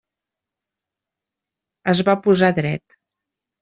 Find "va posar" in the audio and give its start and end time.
2.11-2.55